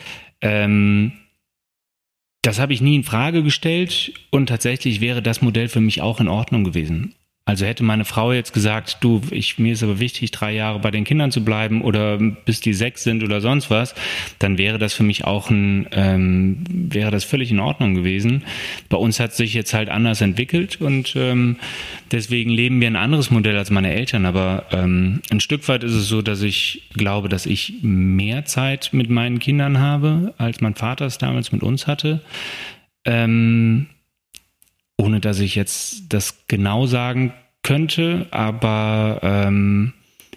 [0.41, 1.13] Ähm,
[2.43, 6.21] das habe ich nie in Frage gestellt und tatsächlich wäre das Modell für mich auch
[6.21, 7.15] in Ordnung gewesen.
[7.49, 10.91] Also hätte meine Frau jetzt gesagt, du, ich, mir ist aber wichtig, drei Jahre bei
[10.91, 13.95] den Kindern zu bleiben oder bis die sechs sind oder sonst was,
[14.39, 18.45] dann wäre das für mich auch ein, ähm, wäre das völlig in Ordnung gewesen.
[18.91, 21.57] Bei uns hat sich jetzt halt anders entwickelt und ähm,
[22.13, 24.27] deswegen leben wir ein anderes Modell als meine Eltern.
[24.27, 28.91] Aber ähm, ein Stück weit ist es so, dass ich glaube, dass ich mehr Zeit
[28.93, 32.21] mit meinen Kindern habe, als mein Vater es damals mit uns hatte.
[33.07, 33.87] Ähm,
[34.99, 37.33] ohne dass ich jetzt das genau sagen
[37.63, 39.95] könnte, aber ähm,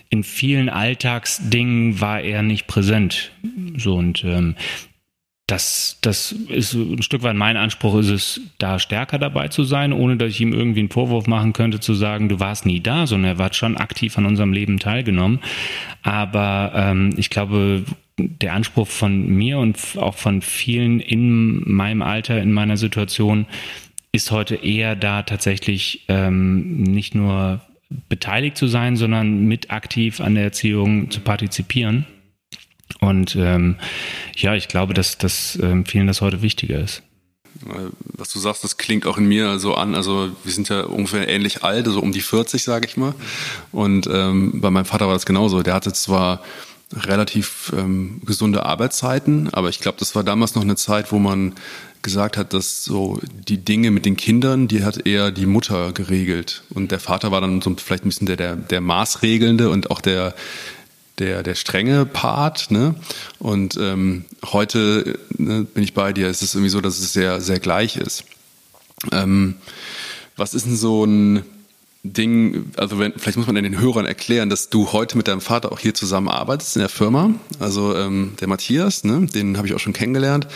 [0.09, 3.31] in vielen Alltagsdingen war er nicht präsent.
[3.77, 4.55] So und ähm,
[5.51, 9.91] das, das ist ein Stück weit mein Anspruch, ist es, da stärker dabei zu sein,
[9.91, 13.05] ohne dass ich ihm irgendwie einen Vorwurf machen könnte, zu sagen, du warst nie da,
[13.05, 15.39] sondern er hat schon aktiv an unserem Leben teilgenommen.
[16.03, 17.83] Aber ähm, ich glaube,
[18.17, 23.45] der Anspruch von mir und auch von vielen in meinem Alter, in meiner Situation,
[24.11, 27.61] ist heute eher da tatsächlich ähm, nicht nur
[28.09, 32.05] beteiligt zu sein, sondern mit aktiv an der Erziehung zu partizipieren.
[32.99, 33.77] Und ähm,
[34.35, 37.03] ja, ich glaube, dass, dass ähm, vielen das heute wichtiger ist.
[38.17, 39.93] Was du sagst, das klingt auch in mir so an.
[39.95, 43.13] Also wir sind ja ungefähr ähnlich alt, also um die 40, sage ich mal.
[43.71, 45.61] Und ähm, bei meinem Vater war das genauso.
[45.61, 46.41] Der hatte zwar
[46.93, 51.53] relativ ähm, gesunde Arbeitszeiten, aber ich glaube, das war damals noch eine Zeit, wo man
[52.01, 56.63] gesagt hat, dass so die Dinge mit den Kindern, die hat eher die Mutter geregelt.
[56.69, 60.01] Und der Vater war dann so vielleicht ein bisschen der, der, der Maßregelnde und auch
[60.01, 60.33] der,
[61.19, 62.71] der, der strenge Part.
[62.71, 62.95] Ne?
[63.39, 66.27] Und ähm, heute ne, bin ich bei dir.
[66.27, 68.23] Es ist irgendwie so, dass es sehr, sehr gleich ist.
[69.11, 69.55] Ähm,
[70.35, 71.43] was ist denn so ein
[72.03, 75.71] Ding, also wenn, vielleicht muss man den Hörern erklären, dass du heute mit deinem Vater
[75.71, 77.35] auch hier zusammenarbeitest in der Firma.
[77.59, 80.47] Also ähm, der Matthias, ne, den habe ich auch schon kennengelernt,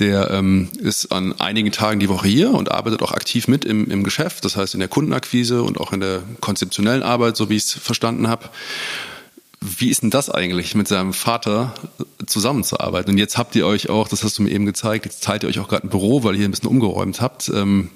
[0.00, 3.88] der ähm, ist an einigen Tagen die Woche hier und arbeitet auch aktiv mit im,
[3.88, 7.56] im Geschäft, das heißt in der Kundenakquise und auch in der konzeptionellen Arbeit, so wie
[7.56, 8.48] ich es verstanden habe.
[9.60, 11.74] Wie ist denn das eigentlich, mit seinem Vater
[12.26, 13.12] zusammenzuarbeiten?
[13.12, 15.48] Und jetzt habt ihr euch auch, das hast du mir eben gezeigt, jetzt teilt ihr
[15.48, 17.48] euch auch gerade ein Büro, weil ihr ein bisschen umgeräumt habt.
[17.54, 17.90] Ähm,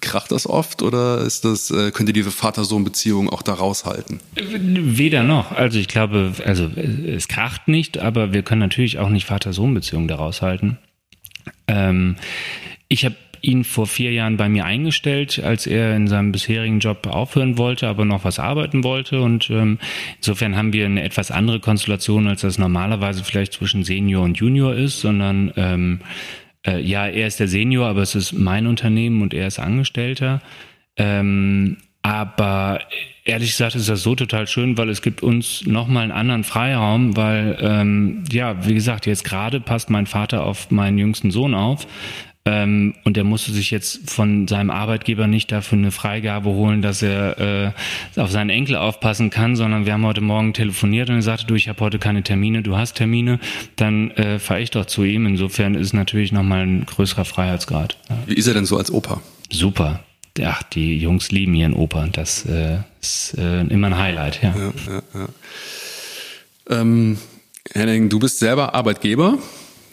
[0.00, 4.20] kracht das oft oder ist das, äh, könnt ihr diese Vater-Sohn-Beziehung auch da raushalten?
[4.34, 5.52] Weder noch.
[5.52, 10.42] Also ich glaube, also es kracht nicht, aber wir können natürlich auch nicht Vater-Sohn-Beziehungen daraus
[10.42, 10.78] halten.
[11.68, 12.16] Ähm,
[12.88, 17.06] ich habe ihn vor vier Jahren bei mir eingestellt, als er in seinem bisherigen Job
[17.06, 19.20] aufhören wollte, aber noch was arbeiten wollte.
[19.20, 19.78] Und ähm,
[20.16, 24.74] insofern haben wir eine etwas andere Konstellation, als das normalerweise vielleicht zwischen Senior und Junior
[24.74, 26.00] ist, sondern ähm,
[26.66, 30.40] äh, ja, er ist der Senior, aber es ist mein Unternehmen und er ist Angestellter.
[30.96, 32.80] Ähm, aber
[33.24, 37.16] ehrlich gesagt ist das so total schön, weil es gibt uns nochmal einen anderen Freiraum,
[37.16, 41.86] weil, ähm, ja, wie gesagt, jetzt gerade passt mein Vater auf meinen jüngsten Sohn auf.
[42.46, 47.02] Ähm, und er musste sich jetzt von seinem Arbeitgeber nicht dafür eine Freigabe holen, dass
[47.02, 47.74] er
[48.16, 51.46] äh, auf seinen Enkel aufpassen kann, sondern wir haben heute Morgen telefoniert und er sagte,
[51.46, 53.40] du, ich habe heute keine Termine, du hast Termine,
[53.74, 55.26] dann äh, fahre ich doch zu ihm.
[55.26, 57.98] Insofern ist es natürlich nochmal ein größerer Freiheitsgrad.
[58.08, 58.16] Ja.
[58.26, 59.20] Wie ist er denn so als Opa?
[59.50, 60.00] Super.
[60.44, 62.06] Ach, die Jungs lieben ihren Opa.
[62.12, 64.54] Das äh, ist äh, immer ein Highlight, ja.
[64.56, 66.80] ja, ja, ja.
[66.80, 67.18] Ähm,
[67.72, 69.38] Henning, du bist selber Arbeitgeber.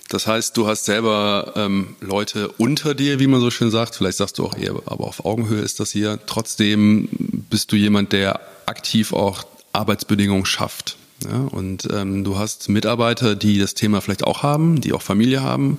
[0.09, 3.95] Das heißt, du hast selber ähm, Leute unter dir, wie man so schön sagt.
[3.95, 6.19] Vielleicht sagst du auch eher, aber auf Augenhöhe ist das hier.
[6.25, 7.09] Trotzdem
[7.49, 10.97] bist du jemand, der aktiv auch Arbeitsbedingungen schafft.
[11.23, 11.47] Ja?
[11.51, 15.77] Und ähm, du hast Mitarbeiter, die das Thema vielleicht auch haben, die auch Familie haben.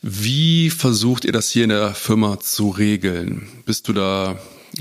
[0.00, 3.48] Wie versucht ihr das hier in der Firma zu regeln?
[3.66, 4.38] Bist du da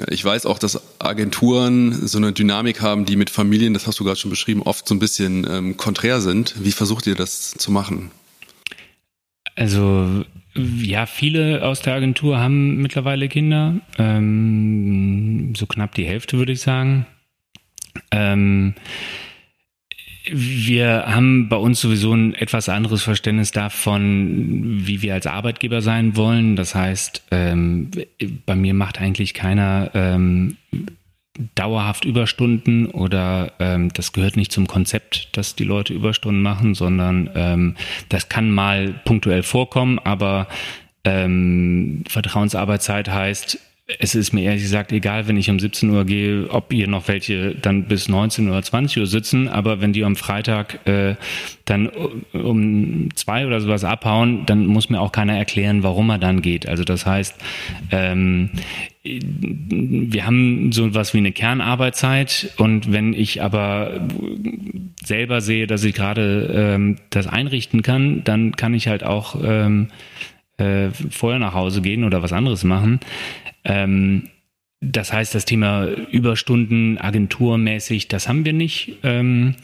[0.09, 4.03] ich weiß auch, dass Agenturen so eine Dynamik haben, die mit Familien, das hast du
[4.03, 6.55] gerade schon beschrieben, oft so ein bisschen ähm, konträr sind.
[6.59, 8.11] Wie versucht ihr das zu machen?
[9.57, 10.23] Also
[10.55, 13.75] ja, viele aus der Agentur haben mittlerweile Kinder.
[13.97, 17.05] Ähm, so knapp die Hälfte, würde ich sagen.
[18.11, 18.75] Ähm,
[20.29, 26.15] wir haben bei uns sowieso ein etwas anderes Verständnis davon, wie wir als Arbeitgeber sein
[26.15, 26.55] wollen.
[26.55, 27.91] Das heißt, ähm,
[28.45, 30.57] bei mir macht eigentlich keiner ähm,
[31.55, 37.29] dauerhaft Überstunden oder ähm, das gehört nicht zum Konzept, dass die Leute Überstunden machen, sondern
[37.35, 37.75] ähm,
[38.09, 40.47] das kann mal punktuell vorkommen, aber
[41.03, 43.59] ähm, Vertrauensarbeitszeit heißt,
[43.99, 47.07] es ist mir ehrlich gesagt egal, wenn ich um 17 Uhr gehe, ob ihr noch
[47.07, 51.15] welche dann bis 19 oder 20 Uhr sitzen, aber wenn die am Freitag äh,
[51.63, 51.87] dann
[52.33, 56.67] um zwei oder sowas abhauen, dann muss mir auch keiner erklären, warum er dann geht.
[56.67, 57.35] Also das heißt,
[57.91, 58.49] ähm,
[59.21, 64.07] wir haben so was wie eine Kernarbeitszeit und wenn ich aber
[65.03, 69.87] selber sehe, dass ich gerade ähm, das einrichten kann, dann kann ich halt auch ähm,
[70.57, 72.99] äh, vorher nach Hause gehen oder was anderes machen.
[73.63, 74.29] Ähm,
[74.79, 78.93] das heißt, das Thema Überstunden, agenturmäßig, das haben wir nicht.
[79.03, 79.55] Ähm,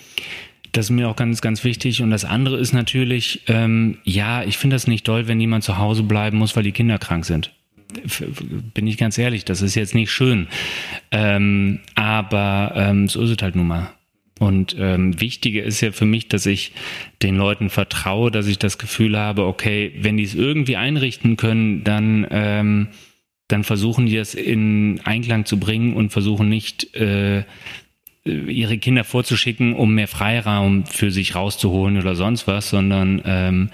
[0.72, 2.02] das ist mir auch ganz, ganz wichtig.
[2.02, 5.78] Und das andere ist natürlich, ähm, ja, ich finde das nicht toll, wenn jemand zu
[5.78, 7.52] Hause bleiben muss, weil die Kinder krank sind.
[8.74, 10.48] Bin ich ganz ehrlich, das ist jetzt nicht schön.
[11.12, 13.92] Ähm, aber ähm, so ist es halt nun mal.
[14.40, 16.74] Und ähm, wichtiger ist ja für mich, dass ich
[17.22, 21.84] den Leuten vertraue, dass ich das Gefühl habe, okay, wenn die es irgendwie einrichten können,
[21.84, 22.88] dann ähm,
[23.48, 27.44] dann versuchen die das in Einklang zu bringen und versuchen nicht äh,
[28.26, 33.70] ihre Kinder vorzuschicken, um mehr Freiraum für sich rauszuholen oder sonst was, sondern ähm,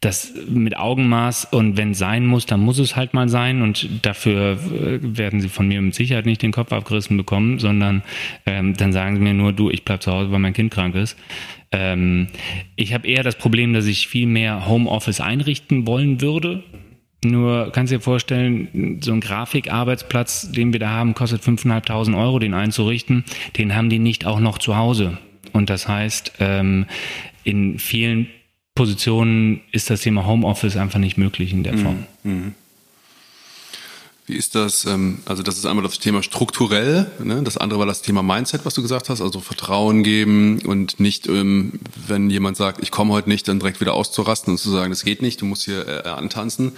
[0.00, 1.46] das mit Augenmaß.
[1.46, 3.62] Und wenn sein muss, dann muss es halt mal sein.
[3.62, 8.02] Und dafür äh, werden sie von mir mit Sicherheit nicht den Kopf abgerissen bekommen, sondern
[8.44, 10.94] ähm, dann sagen sie mir nur, du, ich bleib zu Hause, weil mein Kind krank
[10.94, 11.16] ist.
[11.72, 12.26] Ähm,
[12.76, 16.62] ich habe eher das Problem, dass ich viel mehr Homeoffice einrichten wollen würde,
[17.24, 22.38] nur kannst du dir vorstellen, so ein Grafikarbeitsplatz, den wir da haben, kostet 5.500 Euro,
[22.38, 23.24] den einzurichten.
[23.56, 25.18] Den haben die nicht auch noch zu Hause.
[25.52, 26.86] Und das heißt, ähm,
[27.44, 28.28] in vielen
[28.74, 31.78] Positionen ist das Thema Homeoffice einfach nicht möglich in der mhm.
[31.78, 32.06] Form.
[32.24, 32.54] Mhm.
[34.26, 34.84] Wie ist das?
[34.86, 37.10] Ähm, also das ist einmal das Thema strukturell.
[37.22, 37.42] Ne?
[37.44, 39.20] Das andere war das Thema Mindset, was du gesagt hast.
[39.20, 41.74] Also Vertrauen geben und nicht, ähm,
[42.08, 45.04] wenn jemand sagt, ich komme heute nicht, dann direkt wieder auszurasten und zu sagen, das
[45.04, 46.72] geht nicht, du musst hier äh, antanzen.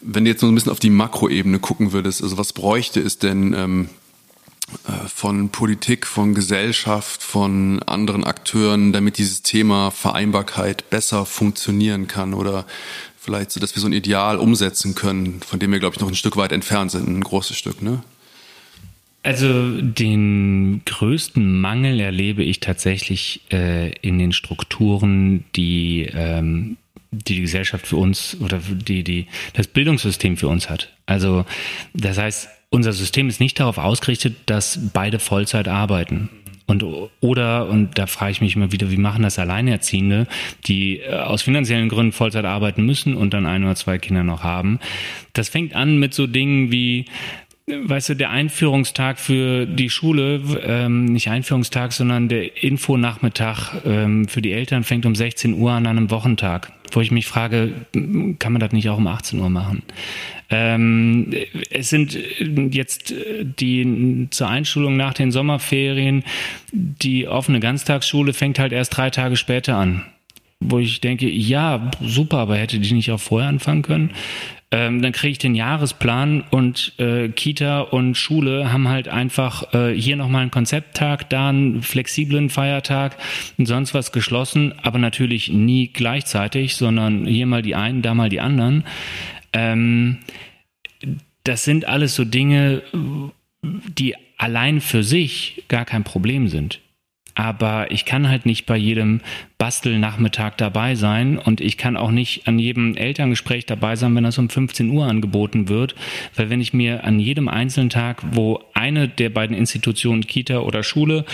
[0.00, 3.18] Wenn du jetzt noch ein bisschen auf die Makroebene gucken würdest, also was bräuchte es
[3.18, 3.88] denn ähm,
[4.88, 12.34] äh, von Politik, von Gesellschaft, von anderen Akteuren, damit dieses Thema Vereinbarkeit besser funktionieren kann?
[12.34, 12.66] Oder
[13.26, 16.08] vielleicht so, dass wir so ein Ideal umsetzen können, von dem wir, glaube ich, noch
[16.08, 18.02] ein Stück weit entfernt sind, ein großes Stück, ne?
[19.22, 26.76] Also den größten Mangel erlebe ich tatsächlich äh, in den Strukturen, die, ähm,
[27.10, 30.92] die die Gesellschaft für uns oder die, die das Bildungssystem für uns hat.
[31.06, 31.44] Also
[31.92, 36.28] das heißt, unser System ist nicht darauf ausgerichtet, dass beide Vollzeit arbeiten.
[36.66, 36.84] Und
[37.20, 40.26] oder, und da frage ich mich immer wieder, wie machen das Alleinerziehende,
[40.66, 44.42] die äh, aus finanziellen Gründen Vollzeit arbeiten müssen und dann ein oder zwei Kinder noch
[44.42, 44.80] haben.
[45.32, 47.04] Das fängt an mit so Dingen wie,
[47.66, 54.42] weißt du, der Einführungstag für die Schule, ähm, nicht Einführungstag, sondern der Infonachmittag ähm, für
[54.42, 57.72] die Eltern fängt um 16 Uhr an einem Wochentag, wo ich mich frage,
[58.38, 59.82] kann man das nicht auch um 18 Uhr machen?
[60.48, 61.34] Ähm,
[61.70, 62.16] es sind
[62.74, 66.22] jetzt die zur Einschulung nach den Sommerferien,
[66.72, 70.04] die offene Ganztagsschule fängt halt erst drei Tage später an.
[70.60, 74.10] Wo ich denke, ja, super, aber hätte die nicht auch vorher anfangen können?
[74.72, 79.94] Ähm, dann kriege ich den Jahresplan und äh, Kita und Schule haben halt einfach äh,
[79.94, 83.16] hier nochmal einen Konzepttag, da einen flexiblen Feiertag
[83.58, 88.28] und sonst was geschlossen, aber natürlich nie gleichzeitig, sondern hier mal die einen, da mal
[88.28, 88.84] die anderen.
[89.52, 90.18] Ähm,
[91.44, 92.82] das sind alles so Dinge,
[93.62, 96.80] die allein für sich gar kein Problem sind.
[97.36, 99.20] Aber ich kann halt nicht bei jedem
[99.58, 104.38] Bastelnachmittag dabei sein und ich kann auch nicht an jedem Elterngespräch dabei sein, wenn das
[104.38, 105.94] um 15 Uhr angeboten wird.
[106.34, 110.82] Weil wenn ich mir an jedem einzelnen Tag, wo eine der beiden Institutionen, Kita oder
[110.82, 111.26] Schule,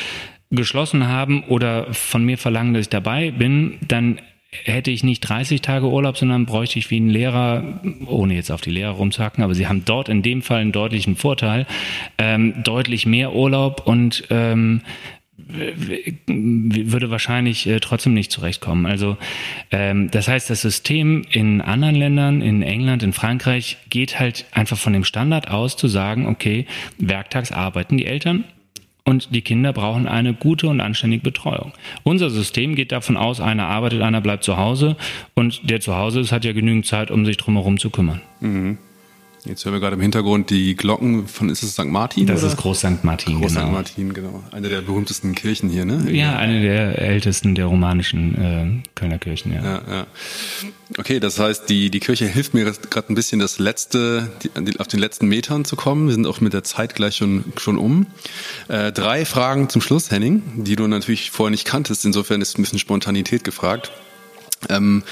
[0.51, 5.62] geschlossen haben oder von mir verlangen, dass ich dabei bin, dann hätte ich nicht 30
[5.62, 9.55] Tage Urlaub, sondern bräuchte ich wie ein Lehrer, ohne jetzt auf die Lehrer rumzuhacken, aber
[9.55, 11.67] sie haben dort in dem Fall einen deutlichen Vorteil,
[12.19, 14.83] ähm, deutlich mehr Urlaub und ähm,
[16.27, 18.87] würde wahrscheinlich äh, trotzdem nicht zurechtkommen.
[18.87, 19.17] Also
[19.71, 24.79] ähm, das heißt, das System in anderen Ländern, in England, in Frankreich, geht halt einfach
[24.79, 26.67] von dem Standard aus zu sagen, okay,
[26.99, 28.45] werktags arbeiten die Eltern,
[29.05, 31.73] und die Kinder brauchen eine gute und anständige Betreuung.
[32.05, 34.97] Unser System geht davon aus, einer arbeitet, einer bleibt zu Hause
[35.35, 38.21] und der zu Hause ist, hat ja genügend Zeit, um sich drumherum zu kümmern.
[38.41, 38.79] Mhm.
[39.44, 41.87] Jetzt hören wir gerade im Hintergrund die Glocken von, ist es St.
[41.87, 42.26] Martin?
[42.28, 42.52] Das oder?
[42.52, 43.02] ist Groß St.
[43.02, 43.66] Martin, Groß genau.
[43.66, 43.72] St.
[43.72, 44.44] Martin, genau.
[44.52, 46.09] Eine der berühmtesten Kirchen hier, ne?
[46.12, 49.64] Ja, eine der ältesten der romanischen äh, Kölner Kirchen, ja.
[49.64, 50.07] ja, ja.
[50.96, 54.87] Okay, das heißt, die, die Kirche hilft mir gerade ein bisschen, das letzte, die, auf
[54.87, 56.07] den letzten Metern zu kommen.
[56.07, 58.07] Wir sind auch mit der Zeit gleich schon, schon um.
[58.68, 62.05] Äh, drei Fragen zum Schluss, Henning, die du natürlich vorher nicht kanntest.
[62.05, 63.90] Insofern ist ein bisschen Spontanität gefragt.
[64.68, 65.03] Ähm,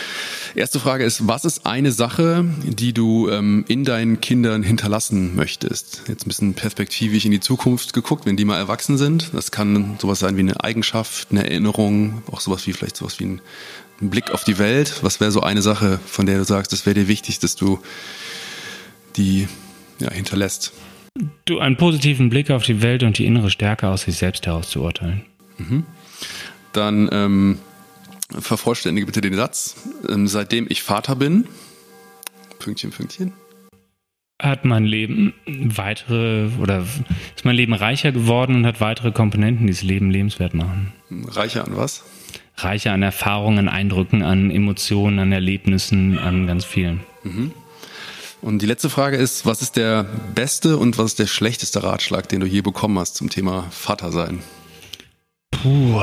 [0.55, 6.03] erste Frage ist, was ist eine Sache, die du ähm, in deinen Kindern hinterlassen möchtest?
[6.09, 9.31] Jetzt ein bisschen perspektivisch in die Zukunft geguckt, wenn die mal erwachsen sind.
[9.33, 13.25] Das kann sowas sein wie eine Eigenschaft, eine Erinnerung, auch sowas wie vielleicht sowas wie
[13.25, 13.41] ein,
[14.01, 15.03] ein Blick auf die Welt.
[15.03, 17.81] Was wäre so eine Sache, von der du sagst, das wäre dir wichtig, dass du
[19.17, 19.49] die
[19.99, 20.73] ja, hinterlässt?
[21.45, 24.71] Du einen positiven Blick auf die Welt und die innere Stärke aus sich selbst heraus
[24.71, 25.25] zu urteilen.
[25.59, 25.85] Mhm.
[26.73, 27.59] Dann ähm,
[28.39, 29.77] Vervollständige bitte den Satz.
[30.09, 31.47] Ähm, seitdem ich Vater bin,
[32.59, 33.33] Pünktchen, Pünktchen.
[34.41, 36.87] Hat mein Leben weitere oder
[37.37, 40.93] ist mein Leben reicher geworden und hat weitere Komponenten, die das Leben lebenswert machen.
[41.11, 42.05] Reicher an was?
[42.57, 47.01] Reicher an Erfahrungen, Eindrücken, an Emotionen, an Erlebnissen, an ganz vielen.
[47.23, 47.53] Mhm.
[48.43, 52.29] Und die letzte Frage ist, was ist der beste und was ist der schlechteste Ratschlag,
[52.29, 54.43] den du je bekommen hast zum Thema Vater sein?
[55.51, 56.03] Puh,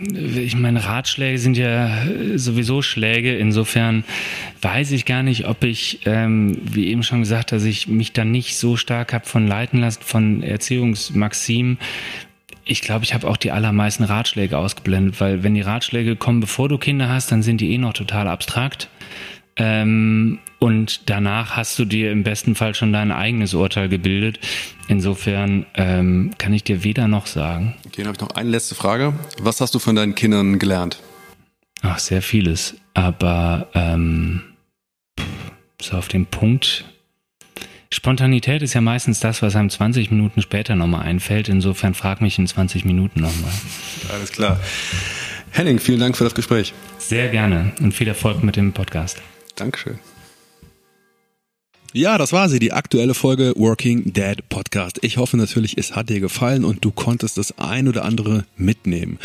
[0.00, 1.90] ich meine, Ratschläge sind ja
[2.34, 3.36] sowieso Schläge.
[3.36, 4.04] Insofern
[4.62, 8.24] weiß ich gar nicht, ob ich, ähm, wie eben schon gesagt, dass ich mich da
[8.24, 11.78] nicht so stark habe von leiten lassen, von Erziehungsmaximen.
[12.64, 16.68] Ich glaube, ich habe auch die allermeisten Ratschläge ausgeblendet, weil wenn die Ratschläge kommen, bevor
[16.68, 18.88] du Kinder hast, dann sind die eh noch total abstrakt.
[19.56, 24.38] Ähm, und danach hast du dir im besten Fall schon dein eigenes Urteil gebildet.
[24.88, 27.74] Insofern ähm, kann ich dir weder noch sagen.
[27.86, 29.14] Okay, dann habe ich noch eine letzte Frage.
[29.40, 31.00] Was hast du von deinen Kindern gelernt?
[31.82, 32.74] Ach, sehr vieles.
[32.94, 34.42] Aber ähm,
[35.80, 36.84] so auf den Punkt.
[37.90, 41.48] Spontanität ist ja meistens das, was einem 20 Minuten später nochmal einfällt.
[41.48, 43.52] Insofern frag mich in 20 Minuten nochmal.
[44.12, 44.60] Alles klar.
[45.52, 46.74] Henning, vielen Dank für das Gespräch.
[46.98, 49.22] Sehr gerne und viel Erfolg mit dem Podcast.
[49.56, 49.98] Dankeschön.
[51.92, 54.98] Ja, das war sie, die aktuelle Folge Working Dead Podcast.
[55.02, 59.18] Ich hoffe natürlich, es hat dir gefallen und du konntest das ein oder andere mitnehmen.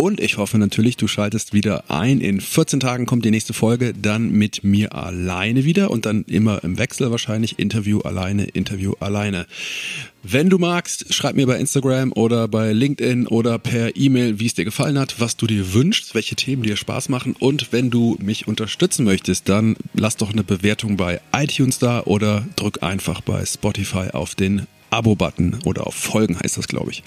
[0.00, 2.22] Und ich hoffe natürlich, du schaltest wieder ein.
[2.22, 6.64] In 14 Tagen kommt die nächste Folge, dann mit mir alleine wieder und dann immer
[6.64, 9.44] im Wechsel wahrscheinlich Interview alleine, Interview alleine.
[10.22, 14.54] Wenn du magst, schreib mir bei Instagram oder bei LinkedIn oder per E-Mail, wie es
[14.54, 17.36] dir gefallen hat, was du dir wünschst, welche Themen dir Spaß machen.
[17.38, 22.46] Und wenn du mich unterstützen möchtest, dann lass doch eine Bewertung bei iTunes da oder
[22.56, 27.02] drück einfach bei Spotify auf den Abo-Button oder auf Folgen heißt das, glaube ich.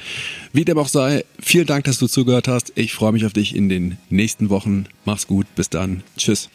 [0.51, 2.71] Wie dem auch sei, vielen Dank, dass du zugehört hast.
[2.75, 4.85] Ich freue mich auf dich in den nächsten Wochen.
[5.05, 5.45] Mach's gut.
[5.55, 6.03] Bis dann.
[6.17, 6.49] Tschüss.